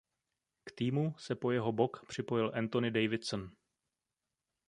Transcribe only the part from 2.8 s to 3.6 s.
Davidson.